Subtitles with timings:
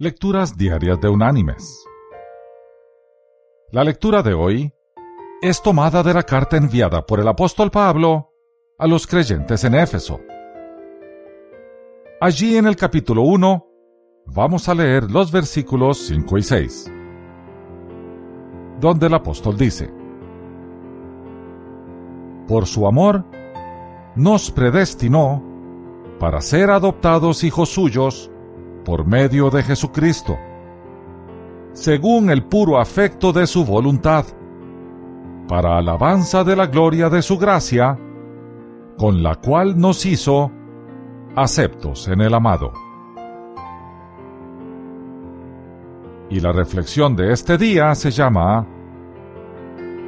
[0.00, 1.84] Lecturas Diarias de Unánimes.
[3.72, 4.72] La lectura de hoy
[5.42, 8.32] es tomada de la carta enviada por el apóstol Pablo
[8.78, 10.20] a los creyentes en Éfeso.
[12.20, 13.66] Allí en el capítulo 1
[14.26, 16.92] vamos a leer los versículos 5 y 6,
[18.78, 19.92] donde el apóstol dice,
[22.46, 23.24] Por su amor,
[24.14, 25.42] nos predestinó
[26.20, 28.30] para ser adoptados hijos suyos
[28.88, 30.38] por medio de Jesucristo,
[31.74, 34.24] según el puro afecto de su voluntad,
[35.46, 37.98] para alabanza de la gloria de su gracia,
[38.96, 40.50] con la cual nos hizo
[41.36, 42.72] aceptos en el amado.
[46.30, 48.66] Y la reflexión de este día se llama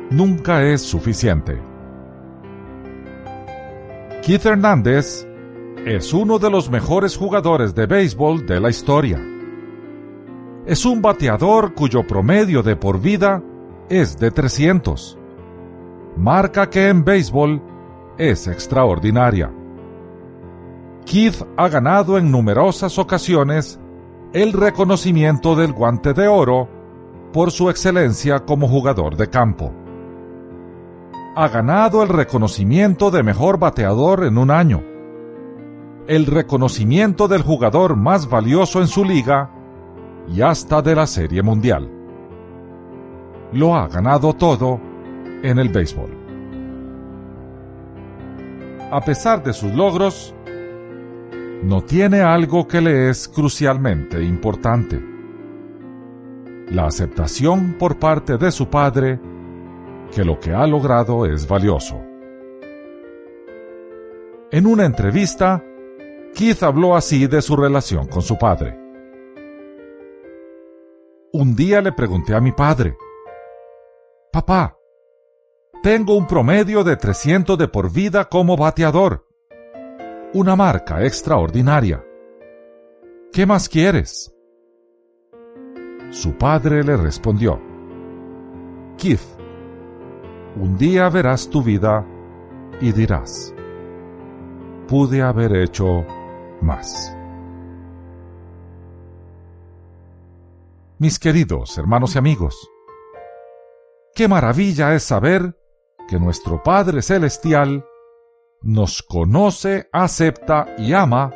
[0.08, 1.60] Nunca es suficiente.
[4.22, 5.29] Keith Hernández
[5.86, 9.18] es uno de los mejores jugadores de béisbol de la historia.
[10.66, 13.42] Es un bateador cuyo promedio de por vida
[13.88, 15.18] es de 300.
[16.16, 17.62] Marca que en béisbol
[18.18, 19.50] es extraordinaria.
[21.06, 23.80] Keith ha ganado en numerosas ocasiones
[24.34, 26.68] el reconocimiento del guante de oro
[27.32, 29.72] por su excelencia como jugador de campo.
[31.36, 34.89] Ha ganado el reconocimiento de mejor bateador en un año,
[36.06, 39.50] el reconocimiento del jugador más valioso en su liga
[40.28, 41.90] y hasta de la Serie Mundial.
[43.52, 44.80] Lo ha ganado todo
[45.42, 46.10] en el béisbol.
[48.92, 50.34] A pesar de sus logros,
[51.62, 55.00] no tiene algo que le es crucialmente importante.
[56.70, 59.20] La aceptación por parte de su padre
[60.14, 62.00] que lo que ha logrado es valioso.
[64.50, 65.62] En una entrevista,
[66.40, 68.74] Keith habló así de su relación con su padre.
[71.34, 72.96] Un día le pregunté a mi padre,
[74.32, 74.74] Papá,
[75.82, 79.26] tengo un promedio de 300 de por vida como bateador
[80.32, 82.02] una marca extraordinaria.
[83.34, 84.34] ¿Qué más quieres?
[86.08, 87.60] Su padre le respondió,
[88.96, 89.20] Keith,
[90.56, 92.06] un día verás tu vida
[92.80, 93.54] y dirás,
[94.88, 96.06] pude haber hecho
[96.62, 97.16] más.
[100.98, 102.68] Mis queridos hermanos y amigos,
[104.14, 105.56] qué maravilla es saber
[106.08, 107.86] que nuestro Padre Celestial
[108.62, 111.32] nos conoce, acepta y ama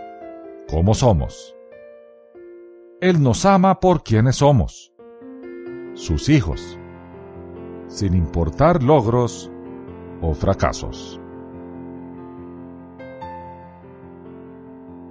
[0.69, 1.57] como somos.
[3.01, 4.93] Él nos ama por quienes somos,
[5.95, 6.79] sus hijos,
[7.89, 9.51] sin importar logros
[10.21, 11.21] o fracasos.